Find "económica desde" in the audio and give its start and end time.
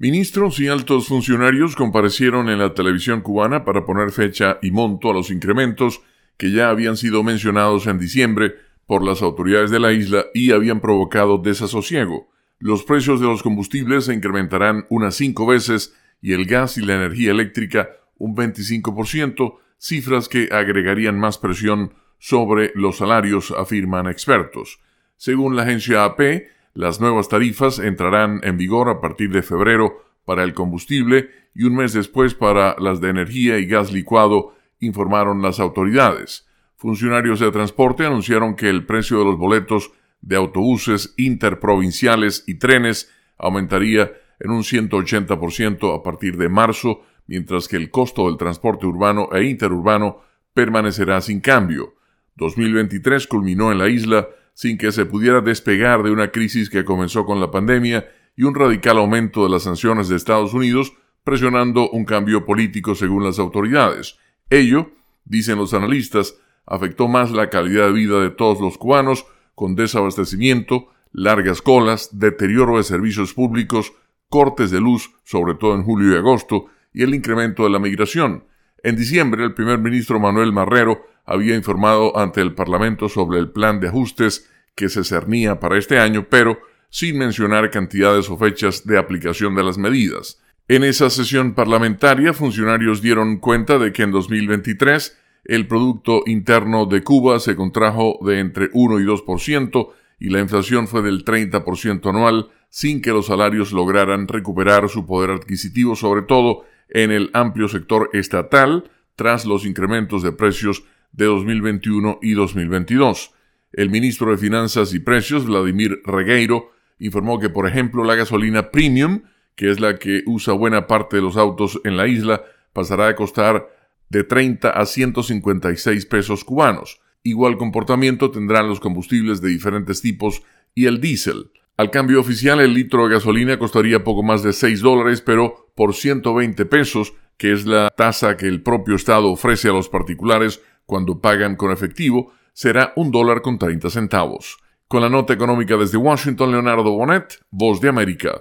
145.32-145.96